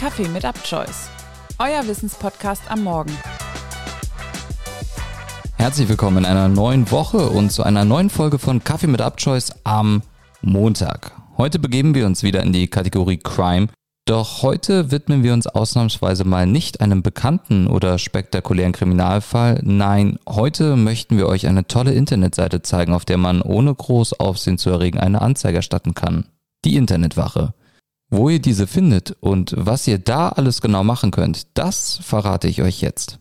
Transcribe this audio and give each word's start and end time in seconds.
Kaffee 0.00 0.28
mit 0.28 0.46
UpChoice, 0.46 1.10
euer 1.58 1.86
Wissenspodcast 1.86 2.62
am 2.70 2.84
Morgen. 2.84 3.12
Herzlich 5.58 5.90
willkommen 5.90 6.16
in 6.16 6.24
einer 6.24 6.48
neuen 6.48 6.90
Woche 6.90 7.28
und 7.28 7.52
zu 7.52 7.64
einer 7.64 7.84
neuen 7.84 8.08
Folge 8.08 8.38
von 8.38 8.64
Kaffee 8.64 8.86
mit 8.86 9.02
UpChoice 9.02 9.52
am 9.64 10.00
Montag. 10.40 11.12
Heute 11.36 11.58
begeben 11.58 11.94
wir 11.94 12.06
uns 12.06 12.22
wieder 12.22 12.42
in 12.42 12.54
die 12.54 12.68
Kategorie 12.68 13.18
Crime 13.18 13.68
doch 14.06 14.42
heute 14.42 14.90
widmen 14.90 15.22
wir 15.22 15.34
uns 15.34 15.46
ausnahmsweise 15.46 16.24
mal 16.24 16.46
nicht 16.46 16.80
einem 16.80 17.02
bekannten 17.02 17.68
oder 17.68 17.96
spektakulären 17.98 18.72
Kriminalfall. 18.72 19.60
Nein, 19.62 20.18
heute 20.28 20.74
möchten 20.76 21.16
wir 21.16 21.28
euch 21.28 21.46
eine 21.46 21.66
tolle 21.68 21.92
Internetseite 21.92 22.62
zeigen, 22.62 22.92
auf 22.92 23.04
der 23.04 23.18
man 23.18 23.40
ohne 23.40 23.72
groß 23.72 24.18
Aufsehen 24.18 24.58
zu 24.58 24.70
erregen 24.70 24.98
eine 24.98 25.22
Anzeige 25.22 25.58
erstatten 25.58 25.94
kann. 25.94 26.24
Die 26.64 26.76
Internetwache. 26.76 27.54
Wo 28.10 28.28
ihr 28.28 28.40
diese 28.40 28.66
findet 28.66 29.16
und 29.20 29.54
was 29.56 29.86
ihr 29.86 29.98
da 29.98 30.30
alles 30.30 30.60
genau 30.60 30.82
machen 30.82 31.12
könnt, 31.12 31.46
das 31.54 32.00
verrate 32.02 32.48
ich 32.48 32.60
euch 32.60 32.80
jetzt. 32.80 33.20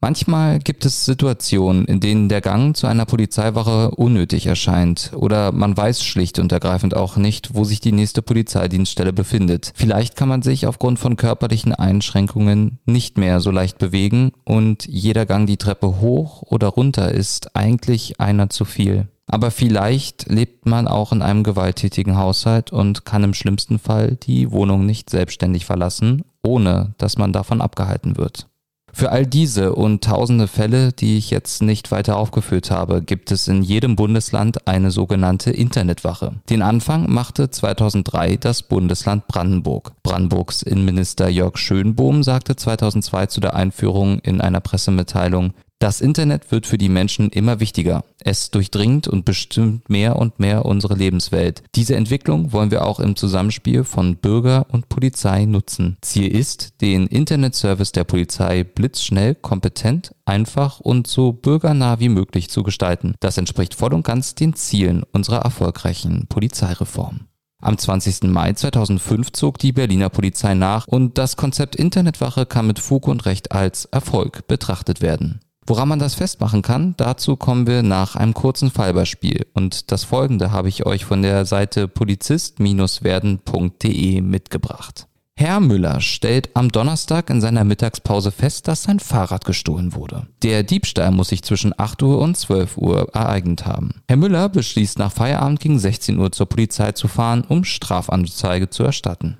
Manchmal 0.00 0.60
gibt 0.60 0.84
es 0.84 1.04
Situationen, 1.04 1.84
in 1.84 1.98
denen 1.98 2.28
der 2.28 2.40
Gang 2.40 2.76
zu 2.76 2.86
einer 2.86 3.04
Polizeiwache 3.04 3.90
unnötig 3.92 4.46
erscheint 4.46 5.12
oder 5.14 5.50
man 5.50 5.76
weiß 5.76 6.04
schlicht 6.04 6.38
und 6.38 6.52
ergreifend 6.52 6.94
auch 6.94 7.16
nicht, 7.16 7.54
wo 7.54 7.64
sich 7.64 7.80
die 7.80 7.90
nächste 7.90 8.22
Polizeidienststelle 8.22 9.12
befindet. 9.12 9.72
Vielleicht 9.74 10.14
kann 10.14 10.28
man 10.28 10.42
sich 10.42 10.68
aufgrund 10.68 11.00
von 11.00 11.16
körperlichen 11.16 11.74
Einschränkungen 11.74 12.78
nicht 12.86 13.18
mehr 13.18 13.40
so 13.40 13.50
leicht 13.50 13.78
bewegen 13.78 14.30
und 14.44 14.86
jeder 14.86 15.26
Gang 15.26 15.48
die 15.48 15.56
Treppe 15.56 16.00
hoch 16.00 16.42
oder 16.42 16.68
runter 16.68 17.10
ist 17.10 17.56
eigentlich 17.56 18.20
einer 18.20 18.50
zu 18.50 18.64
viel. 18.64 19.08
Aber 19.28 19.50
vielleicht 19.50 20.28
lebt 20.28 20.66
man 20.66 20.88
auch 20.88 21.12
in 21.12 21.22
einem 21.22 21.44
gewalttätigen 21.44 22.16
Haushalt 22.16 22.72
und 22.72 23.04
kann 23.04 23.24
im 23.24 23.34
schlimmsten 23.34 23.78
Fall 23.78 24.16
die 24.16 24.50
Wohnung 24.50 24.86
nicht 24.86 25.10
selbstständig 25.10 25.66
verlassen, 25.66 26.22
ohne 26.42 26.94
dass 26.98 27.18
man 27.18 27.32
davon 27.32 27.60
abgehalten 27.60 28.16
wird. 28.16 28.48
Für 28.92 29.12
all 29.12 29.26
diese 29.26 29.74
und 29.74 30.02
tausende 30.02 30.48
Fälle, 30.48 30.92
die 30.92 31.18
ich 31.18 31.30
jetzt 31.30 31.62
nicht 31.62 31.90
weiter 31.92 32.16
aufgeführt 32.16 32.70
habe, 32.70 33.02
gibt 33.02 33.30
es 33.30 33.46
in 33.46 33.62
jedem 33.62 33.96
Bundesland 33.96 34.66
eine 34.66 34.90
sogenannte 34.90 35.50
Internetwache. 35.50 36.40
Den 36.48 36.62
Anfang 36.62 37.08
machte 37.08 37.50
2003 37.50 38.38
das 38.38 38.62
Bundesland 38.62 39.28
Brandenburg. 39.28 39.92
Brandenburgs 40.02 40.62
Innenminister 40.62 41.28
Jörg 41.28 41.58
Schönbohm 41.58 42.22
sagte 42.22 42.56
2002 42.56 43.26
zu 43.26 43.40
der 43.40 43.54
Einführung 43.54 44.18
in 44.20 44.40
einer 44.40 44.60
Pressemitteilung, 44.60 45.52
das 45.78 46.00
Internet 46.00 46.50
wird 46.50 46.66
für 46.66 46.76
die 46.76 46.88
Menschen 46.88 47.30
immer 47.30 47.60
wichtiger. 47.60 48.04
Es 48.18 48.50
durchdringt 48.50 49.06
und 49.06 49.24
bestimmt 49.24 49.88
mehr 49.88 50.16
und 50.16 50.40
mehr 50.40 50.64
unsere 50.66 50.94
Lebenswelt. 50.94 51.62
Diese 51.76 51.94
Entwicklung 51.94 52.52
wollen 52.52 52.72
wir 52.72 52.84
auch 52.84 52.98
im 52.98 53.14
Zusammenspiel 53.14 53.84
von 53.84 54.16
Bürger 54.16 54.66
und 54.70 54.88
Polizei 54.88 55.44
nutzen. 55.44 55.96
Ziel 56.02 56.34
ist, 56.34 56.80
den 56.80 57.06
Internetservice 57.06 57.92
der 57.92 58.04
Polizei 58.04 58.64
blitzschnell, 58.64 59.36
kompetent, 59.36 60.14
einfach 60.24 60.80
und 60.80 61.06
so 61.06 61.32
bürgernah 61.32 62.00
wie 62.00 62.08
möglich 62.08 62.50
zu 62.50 62.64
gestalten. 62.64 63.14
Das 63.20 63.38
entspricht 63.38 63.74
voll 63.74 63.94
und 63.94 64.04
ganz 64.04 64.34
den 64.34 64.54
Zielen 64.54 65.04
unserer 65.12 65.42
erfolgreichen 65.42 66.26
Polizeireform. 66.28 67.28
Am 67.60 67.76
20. 67.76 68.24
Mai 68.24 68.52
2005 68.52 69.32
zog 69.32 69.58
die 69.58 69.72
Berliner 69.72 70.10
Polizei 70.10 70.54
nach 70.54 70.86
und 70.86 71.18
das 71.18 71.36
Konzept 71.36 71.74
Internetwache 71.74 72.46
kann 72.46 72.68
mit 72.68 72.78
Fug 72.78 73.08
und 73.08 73.26
Recht 73.26 73.50
als 73.50 73.84
Erfolg 73.86 74.46
betrachtet 74.46 75.00
werden. 75.00 75.40
Woran 75.68 75.88
man 75.88 75.98
das 75.98 76.14
festmachen 76.14 76.62
kann, 76.62 76.94
dazu 76.96 77.36
kommen 77.36 77.66
wir 77.66 77.82
nach 77.82 78.16
einem 78.16 78.32
kurzen 78.32 78.70
Fallbeispiel. 78.70 79.44
Und 79.52 79.92
das 79.92 80.04
folgende 80.04 80.50
habe 80.50 80.70
ich 80.70 80.86
euch 80.86 81.04
von 81.04 81.20
der 81.20 81.44
Seite 81.44 81.88
polizist-werden.de 81.88 84.22
mitgebracht. 84.22 85.08
Herr 85.36 85.60
Müller 85.60 86.00
stellt 86.00 86.56
am 86.56 86.72
Donnerstag 86.72 87.28
in 87.28 87.42
seiner 87.42 87.64
Mittagspause 87.64 88.32
fest, 88.32 88.66
dass 88.66 88.84
sein 88.84 88.98
Fahrrad 88.98 89.44
gestohlen 89.44 89.94
wurde. 89.94 90.26
Der 90.42 90.62
Diebstahl 90.62 91.10
muss 91.10 91.28
sich 91.28 91.42
zwischen 91.42 91.78
8 91.78 92.02
Uhr 92.02 92.18
und 92.18 92.38
12 92.38 92.78
Uhr 92.78 93.10
ereignet 93.12 93.66
haben. 93.66 94.00
Herr 94.08 94.16
Müller 94.16 94.48
beschließt 94.48 94.98
nach 94.98 95.12
Feierabend 95.12 95.60
gegen 95.60 95.78
16 95.78 96.18
Uhr 96.18 96.32
zur 96.32 96.46
Polizei 96.46 96.92
zu 96.92 97.08
fahren, 97.08 97.44
um 97.46 97.64
Strafanzeige 97.64 98.70
zu 98.70 98.84
erstatten. 98.84 99.36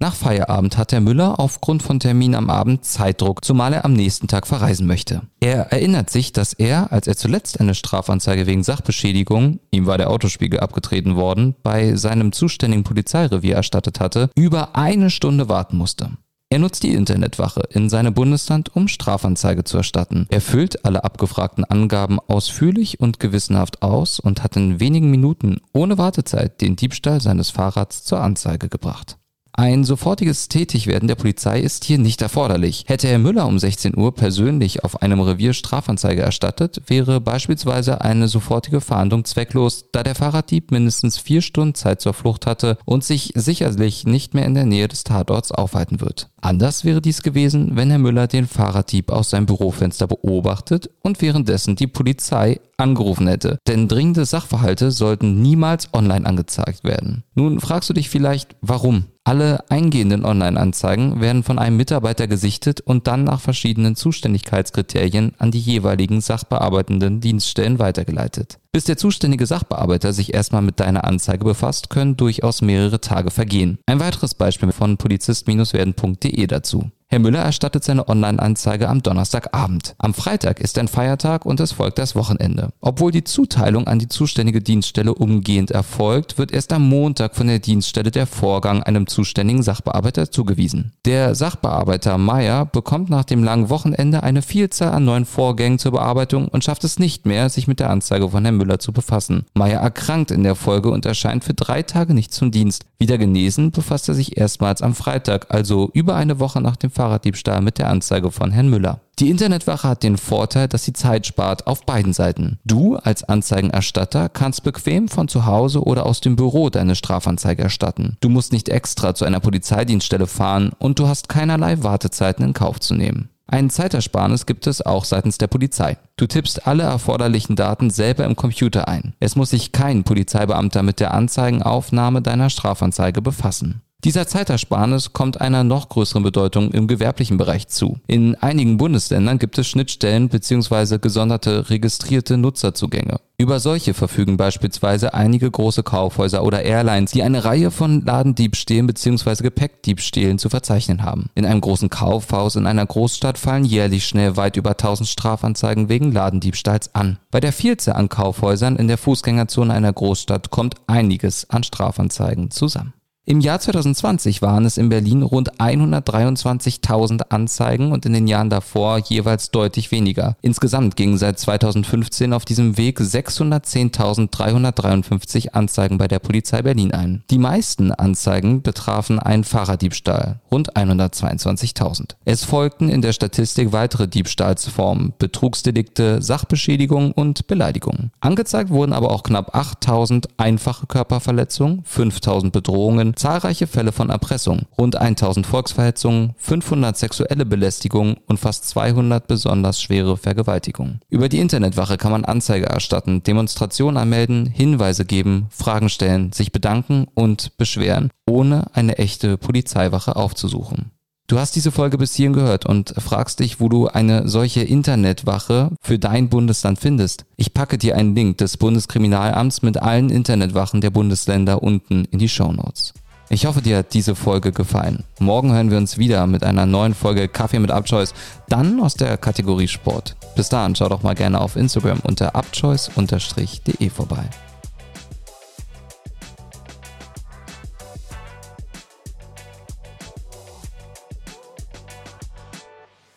Nach 0.00 0.14
Feierabend 0.14 0.78
hat 0.78 0.92
Herr 0.92 1.00
Müller 1.00 1.40
aufgrund 1.40 1.82
von 1.82 1.98
Terminen 1.98 2.36
am 2.36 2.50
Abend 2.50 2.84
Zeitdruck, 2.84 3.44
zumal 3.44 3.72
er 3.72 3.84
am 3.84 3.94
nächsten 3.94 4.28
Tag 4.28 4.46
verreisen 4.46 4.86
möchte. 4.86 5.22
Er 5.40 5.72
erinnert 5.72 6.08
sich, 6.08 6.32
dass 6.32 6.52
er, 6.52 6.92
als 6.92 7.08
er 7.08 7.16
zuletzt 7.16 7.58
eine 7.58 7.74
Strafanzeige 7.74 8.46
wegen 8.46 8.62
Sachbeschädigung, 8.62 9.58
ihm 9.72 9.86
war 9.86 9.98
der 9.98 10.10
Autospiegel 10.10 10.60
abgetreten 10.60 11.16
worden, 11.16 11.56
bei 11.64 11.96
seinem 11.96 12.30
zuständigen 12.30 12.84
Polizeirevier 12.84 13.56
erstattet 13.56 13.98
hatte, 13.98 14.30
über 14.36 14.76
eine 14.76 15.10
Stunde 15.10 15.48
warten 15.48 15.76
musste. 15.76 16.10
Er 16.50 16.60
nutzt 16.60 16.84
die 16.84 16.94
Internetwache 16.94 17.62
in 17.68 17.90
seinem 17.90 18.14
Bundesland, 18.14 18.74
um 18.74 18.86
Strafanzeige 18.88 19.64
zu 19.64 19.78
erstatten. 19.78 20.26
Er 20.30 20.40
füllt 20.40 20.84
alle 20.84 21.02
abgefragten 21.02 21.64
Angaben 21.64 22.20
ausführlich 22.20 23.00
und 23.00 23.18
gewissenhaft 23.18 23.82
aus 23.82 24.18
und 24.20 24.44
hat 24.44 24.56
in 24.56 24.78
wenigen 24.78 25.10
Minuten 25.10 25.60
ohne 25.72 25.98
Wartezeit 25.98 26.60
den 26.60 26.76
Diebstahl 26.76 27.20
seines 27.20 27.50
Fahrrads 27.50 28.04
zur 28.04 28.20
Anzeige 28.20 28.68
gebracht. 28.68 29.17
Ein 29.58 29.82
sofortiges 29.82 30.46
Tätigwerden 30.46 31.08
der 31.08 31.16
Polizei 31.16 31.58
ist 31.58 31.82
hier 31.82 31.98
nicht 31.98 32.22
erforderlich. 32.22 32.84
Hätte 32.86 33.08
Herr 33.08 33.18
Müller 33.18 33.44
um 33.44 33.58
16 33.58 33.98
Uhr 33.98 34.14
persönlich 34.14 34.84
auf 34.84 35.02
einem 35.02 35.20
Revier 35.20 35.52
Strafanzeige 35.52 36.22
erstattet, 36.22 36.82
wäre 36.86 37.20
beispielsweise 37.20 38.00
eine 38.00 38.28
sofortige 38.28 38.80
Fahndung 38.80 39.24
zwecklos, 39.24 39.86
da 39.90 40.04
der 40.04 40.14
Fahrraddieb 40.14 40.70
mindestens 40.70 41.18
vier 41.18 41.42
Stunden 41.42 41.74
Zeit 41.74 42.00
zur 42.00 42.14
Flucht 42.14 42.46
hatte 42.46 42.78
und 42.84 43.02
sich 43.02 43.32
sicherlich 43.34 44.06
nicht 44.06 44.32
mehr 44.32 44.44
in 44.44 44.54
der 44.54 44.64
Nähe 44.64 44.86
des 44.86 45.02
Tatorts 45.02 45.50
aufhalten 45.50 46.00
wird. 46.00 46.30
Anders 46.40 46.84
wäre 46.84 47.00
dies 47.00 47.22
gewesen, 47.22 47.72
wenn 47.74 47.90
Herr 47.90 47.98
Müller 47.98 48.26
den 48.26 48.46
Fahrraddieb 48.46 49.10
aus 49.10 49.30
seinem 49.30 49.46
Bürofenster 49.46 50.06
beobachtet 50.06 50.90
und 51.02 51.20
währenddessen 51.20 51.76
die 51.76 51.86
Polizei 51.86 52.60
angerufen 52.76 53.26
hätte. 53.26 53.58
Denn 53.66 53.88
dringende 53.88 54.24
Sachverhalte 54.24 54.90
sollten 54.92 55.42
niemals 55.42 55.92
online 55.92 56.26
angezeigt 56.26 56.84
werden. 56.84 57.24
Nun 57.34 57.60
fragst 57.60 57.90
du 57.90 57.94
dich 57.94 58.08
vielleicht, 58.08 58.54
warum? 58.60 59.06
Alle 59.24 59.68
eingehenden 59.68 60.24
Online-Anzeigen 60.24 61.20
werden 61.20 61.42
von 61.42 61.58
einem 61.58 61.76
Mitarbeiter 61.76 62.26
gesichtet 62.26 62.80
und 62.80 63.06
dann 63.06 63.24
nach 63.24 63.40
verschiedenen 63.40 63.94
Zuständigkeitskriterien 63.94 65.32
an 65.38 65.50
die 65.50 65.60
jeweiligen 65.60 66.22
sachbearbeitenden 66.22 67.20
Dienststellen 67.20 67.78
weitergeleitet. 67.78 68.58
Bis 68.72 68.84
der 68.84 68.98
zuständige 68.98 69.46
Sachbearbeiter 69.46 70.12
sich 70.12 70.34
erstmal 70.34 70.62
mit 70.62 70.78
deiner 70.78 71.04
Anzeige 71.04 71.44
befasst, 71.44 71.88
können 71.88 72.16
durchaus 72.16 72.60
mehrere 72.60 73.00
Tage 73.00 73.30
vergehen. 73.30 73.78
Ein 73.86 73.98
weiteres 73.98 74.34
Beispiel 74.34 74.72
von 74.72 74.98
polizist-werden.de 74.98 76.46
dazu. 76.46 76.90
Herr 77.10 77.20
Müller 77.20 77.38
erstattet 77.38 77.84
seine 77.84 78.06
Online-Anzeige 78.06 78.86
am 78.86 79.02
Donnerstagabend. 79.02 79.94
Am 79.96 80.12
Freitag 80.12 80.60
ist 80.60 80.76
ein 80.76 80.88
Feiertag 80.88 81.46
und 81.46 81.58
es 81.58 81.72
folgt 81.72 81.96
das 81.96 82.14
Wochenende. 82.14 82.68
Obwohl 82.82 83.12
die 83.12 83.24
Zuteilung 83.24 83.86
an 83.86 83.98
die 83.98 84.08
zuständige 84.08 84.60
Dienststelle 84.60 85.14
umgehend 85.14 85.70
erfolgt, 85.70 86.36
wird 86.36 86.52
erst 86.52 86.70
am 86.70 86.86
Montag 86.86 87.34
von 87.34 87.46
der 87.46 87.60
Dienststelle 87.60 88.10
der 88.10 88.26
Vorgang 88.26 88.82
einem 88.82 89.06
zuständigen 89.06 89.62
Sachbearbeiter 89.62 90.30
zugewiesen. 90.30 90.92
Der 91.06 91.34
Sachbearbeiter 91.34 92.18
Meyer 92.18 92.66
bekommt 92.66 93.08
nach 93.08 93.24
dem 93.24 93.42
langen 93.42 93.70
Wochenende 93.70 94.22
eine 94.22 94.42
Vielzahl 94.42 94.92
an 94.92 95.06
neuen 95.06 95.24
Vorgängen 95.24 95.78
zur 95.78 95.92
Bearbeitung 95.92 96.48
und 96.48 96.62
schafft 96.62 96.84
es 96.84 96.98
nicht 96.98 97.24
mehr, 97.24 97.48
sich 97.48 97.66
mit 97.66 97.80
der 97.80 97.88
Anzeige 97.88 98.28
von 98.28 98.44
Herrn 98.44 98.58
Müller 98.58 98.80
zu 98.80 98.92
befassen. 98.92 99.46
Meyer 99.54 99.80
erkrankt 99.80 100.30
in 100.30 100.42
der 100.42 100.56
Folge 100.56 100.90
und 100.90 101.06
erscheint 101.06 101.42
für 101.42 101.54
drei 101.54 101.82
Tage 101.82 102.12
nicht 102.12 102.34
zum 102.34 102.50
Dienst. 102.50 102.84
Wieder 102.98 103.16
genesen 103.16 103.70
befasst 103.70 104.10
er 104.10 104.14
sich 104.14 104.36
erstmals 104.36 104.82
am 104.82 104.94
Freitag, 104.94 105.46
also 105.48 105.88
über 105.94 106.14
eine 106.14 106.38
Woche 106.38 106.60
nach 106.60 106.76
dem 106.76 106.90
Fahrraddiebstahl 106.98 107.62
mit 107.62 107.78
der 107.78 107.88
Anzeige 107.88 108.32
von 108.32 108.50
Herrn 108.50 108.68
Müller. 108.68 108.98
Die 109.20 109.30
Internetwache 109.30 109.88
hat 109.88 110.02
den 110.02 110.16
Vorteil, 110.16 110.66
dass 110.66 110.84
sie 110.84 110.92
Zeit 110.92 111.26
spart 111.26 111.68
auf 111.68 111.86
beiden 111.86 112.12
Seiten. 112.12 112.58
Du 112.64 112.96
als 112.96 113.22
Anzeigenerstatter 113.22 114.28
kannst 114.28 114.64
bequem 114.64 115.06
von 115.06 115.28
zu 115.28 115.46
Hause 115.46 115.84
oder 115.84 116.06
aus 116.06 116.20
dem 116.20 116.34
Büro 116.34 116.70
deine 116.70 116.96
Strafanzeige 116.96 117.62
erstatten. 117.62 118.16
Du 118.20 118.28
musst 118.28 118.52
nicht 118.52 118.68
extra 118.68 119.14
zu 119.14 119.24
einer 119.24 119.38
Polizeidienststelle 119.38 120.26
fahren 120.26 120.72
und 120.80 120.98
du 120.98 121.06
hast 121.06 121.28
keinerlei 121.28 121.84
Wartezeiten 121.84 122.44
in 122.44 122.52
Kauf 122.52 122.80
zu 122.80 122.94
nehmen. 122.94 123.28
Ein 123.46 123.70
Zeitersparnis 123.70 124.44
gibt 124.44 124.66
es 124.66 124.84
auch 124.84 125.04
seitens 125.04 125.38
der 125.38 125.46
Polizei. 125.46 125.98
Du 126.16 126.26
tippst 126.26 126.66
alle 126.66 126.82
erforderlichen 126.82 127.54
Daten 127.54 127.90
selber 127.90 128.24
im 128.24 128.34
Computer 128.34 128.88
ein. 128.88 129.14
Es 129.20 129.36
muss 129.36 129.50
sich 129.50 129.70
kein 129.70 130.02
Polizeibeamter 130.02 130.82
mit 130.82 130.98
der 130.98 131.14
Anzeigenaufnahme 131.14 132.22
deiner 132.22 132.50
Strafanzeige 132.50 133.22
befassen. 133.22 133.82
Dieser 134.04 134.28
Zeitersparnis 134.28 135.12
kommt 135.12 135.40
einer 135.40 135.64
noch 135.64 135.88
größeren 135.88 136.22
Bedeutung 136.22 136.70
im 136.70 136.86
gewerblichen 136.86 137.36
Bereich 137.36 137.66
zu. 137.66 137.98
In 138.06 138.36
einigen 138.36 138.76
Bundesländern 138.76 139.40
gibt 139.40 139.58
es 139.58 139.66
Schnittstellen 139.66 140.28
bzw. 140.28 140.98
gesonderte 140.98 141.68
registrierte 141.68 142.36
Nutzerzugänge. 142.36 143.18
Über 143.38 143.58
solche 143.58 143.94
verfügen 143.94 144.36
beispielsweise 144.36 145.14
einige 145.14 145.50
große 145.50 145.82
Kaufhäuser 145.82 146.44
oder 146.44 146.62
Airlines, 146.62 147.10
die 147.10 147.24
eine 147.24 147.44
Reihe 147.44 147.72
von 147.72 148.04
Ladendiebstählen 148.04 148.86
bzw. 148.86 149.42
Gepäckdiebstählen 149.42 150.38
zu 150.38 150.48
verzeichnen 150.48 151.02
haben. 151.02 151.30
In 151.34 151.44
einem 151.44 151.60
großen 151.60 151.90
Kaufhaus 151.90 152.54
in 152.54 152.66
einer 152.66 152.86
Großstadt 152.86 153.36
fallen 153.36 153.64
jährlich 153.64 154.06
schnell 154.06 154.36
weit 154.36 154.56
über 154.56 154.70
1000 154.70 155.08
Strafanzeigen 155.08 155.88
wegen 155.88 156.12
Ladendiebstahls 156.12 156.94
an. 156.94 157.18
Bei 157.32 157.40
der 157.40 157.52
Vielzahl 157.52 157.96
an 157.96 158.08
Kaufhäusern 158.08 158.76
in 158.76 158.86
der 158.86 158.98
Fußgängerzone 158.98 159.74
einer 159.74 159.92
Großstadt 159.92 160.50
kommt 160.50 160.76
einiges 160.86 161.50
an 161.50 161.64
Strafanzeigen 161.64 162.52
zusammen. 162.52 162.92
Im 163.30 163.40
Jahr 163.40 163.60
2020 163.60 164.40
waren 164.40 164.64
es 164.64 164.78
in 164.78 164.88
Berlin 164.88 165.20
rund 165.20 165.60
123.000 165.60 167.24
Anzeigen 167.28 167.92
und 167.92 168.06
in 168.06 168.14
den 168.14 168.26
Jahren 168.26 168.48
davor 168.48 169.00
jeweils 169.00 169.50
deutlich 169.50 169.90
weniger. 169.90 170.38
Insgesamt 170.40 170.96
gingen 170.96 171.18
seit 171.18 171.38
2015 171.38 172.32
auf 172.32 172.46
diesem 172.46 172.78
Weg 172.78 173.00
610.353 173.00 175.50
Anzeigen 175.50 175.98
bei 175.98 176.08
der 176.08 176.20
Polizei 176.20 176.62
Berlin 176.62 176.92
ein. 176.92 177.22
Die 177.28 177.36
meisten 177.36 177.92
Anzeigen 177.92 178.62
betrafen 178.62 179.18
einen 179.18 179.44
Fahrraddiebstahl, 179.44 180.40
rund 180.50 180.74
122.000. 180.74 182.12
Es 182.24 182.44
folgten 182.44 182.88
in 182.88 183.02
der 183.02 183.12
Statistik 183.12 183.72
weitere 183.72 184.08
Diebstahlsformen, 184.08 185.12
Betrugsdelikte, 185.18 186.22
Sachbeschädigung 186.22 187.12
und 187.12 187.46
Beleidigung. 187.46 188.10
Angezeigt 188.20 188.70
wurden 188.70 188.94
aber 188.94 189.10
auch 189.10 189.22
knapp 189.22 189.54
8000 189.54 190.30
einfache 190.38 190.86
Körperverletzungen, 190.86 191.82
5000 191.84 192.54
Bedrohungen, 192.54 193.16
zahlreiche 193.18 193.66
Fälle 193.66 193.92
von 193.92 194.10
Erpressung, 194.10 194.62
rund 194.78 194.96
1000 194.96 195.46
Volksverhetzungen, 195.46 196.34
500 196.38 196.96
sexuelle 196.96 197.44
Belästigungen 197.44 198.16
und 198.26 198.38
fast 198.38 198.68
200 198.68 199.26
besonders 199.26 199.82
schwere 199.82 200.16
Vergewaltigungen. 200.16 201.00
Über 201.08 201.28
die 201.28 201.40
Internetwache 201.40 201.98
kann 201.98 202.12
man 202.12 202.24
Anzeige 202.24 202.66
erstatten, 202.66 203.22
Demonstrationen 203.22 203.96
anmelden, 203.96 204.46
Hinweise 204.46 205.04
geben, 205.04 205.46
Fragen 205.50 205.88
stellen, 205.88 206.32
sich 206.32 206.52
bedanken 206.52 207.06
und 207.14 207.56
beschweren, 207.56 208.10
ohne 208.26 208.74
eine 208.74 208.98
echte 208.98 209.36
Polizeiwache 209.36 210.16
aufzusuchen. 210.16 210.92
Du 211.28 211.38
hast 211.38 211.54
diese 211.56 211.72
Folge 211.72 211.98
bis 211.98 212.14
hierhin 212.14 212.32
gehört 212.32 212.64
und 212.64 212.94
fragst 212.96 213.40
dich, 213.40 213.60
wo 213.60 213.68
du 213.68 213.86
eine 213.86 214.26
solche 214.26 214.62
Internetwache 214.62 215.72
für 215.82 215.98
dein 215.98 216.30
Bundesland 216.30 216.78
findest. 216.78 217.26
Ich 217.36 217.52
packe 217.52 217.76
dir 217.76 217.96
einen 217.96 218.14
Link 218.14 218.38
des 218.38 218.56
Bundeskriminalamts 218.56 219.60
mit 219.60 219.76
allen 219.76 220.08
Internetwachen 220.08 220.80
der 220.80 220.88
Bundesländer 220.88 221.62
unten 221.62 222.06
in 222.06 222.18
die 222.18 222.30
Show 222.30 222.50
Notes. 222.50 222.94
Ich 223.30 223.44
hoffe, 223.44 223.60
dir 223.60 223.78
hat 223.78 223.92
diese 223.92 224.14
Folge 224.14 224.52
gefallen. 224.52 225.04
Morgen 225.18 225.52
hören 225.52 225.70
wir 225.70 225.76
uns 225.76 225.98
wieder 225.98 226.26
mit 226.26 226.44
einer 226.44 226.64
neuen 226.64 226.94
Folge 226.94 227.28
Kaffee 227.28 227.58
mit 227.58 227.70
Upchoice, 227.70 228.14
dann 228.48 228.80
aus 228.80 228.94
der 228.94 229.18
Kategorie 229.18 229.68
Sport. 229.68 230.16
Bis 230.34 230.48
dahin, 230.48 230.74
schau 230.74 230.88
doch 230.88 231.02
mal 231.02 231.14
gerne 231.14 231.38
auf 231.38 231.56
Instagram 231.56 232.00
unter 232.04 232.34
upchoice.de 232.34 233.90
vorbei. 233.90 234.24